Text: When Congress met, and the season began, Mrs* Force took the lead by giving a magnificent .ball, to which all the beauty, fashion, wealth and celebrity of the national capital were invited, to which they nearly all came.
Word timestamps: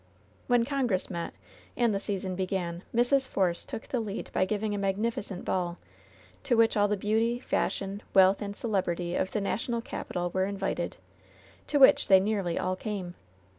When 0.47 0.65
Congress 0.65 1.11
met, 1.11 1.35
and 1.77 1.93
the 1.93 1.99
season 1.99 2.33
began, 2.35 2.81
Mrs* 2.91 3.27
Force 3.27 3.65
took 3.67 3.87
the 3.87 3.99
lead 3.99 4.31
by 4.33 4.45
giving 4.45 4.73
a 4.73 4.79
magnificent 4.79 5.45
.ball, 5.45 5.77
to 6.41 6.57
which 6.57 6.75
all 6.75 6.87
the 6.87 6.97
beauty, 6.97 7.37
fashion, 7.39 8.01
wealth 8.11 8.41
and 8.41 8.55
celebrity 8.55 9.13
of 9.15 9.29
the 9.29 9.41
national 9.41 9.81
capital 9.81 10.31
were 10.31 10.45
invited, 10.47 10.97
to 11.67 11.77
which 11.77 12.07
they 12.07 12.19
nearly 12.19 12.57
all 12.57 12.75
came. 12.75 13.13